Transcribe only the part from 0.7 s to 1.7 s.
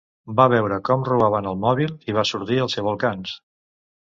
com robaven el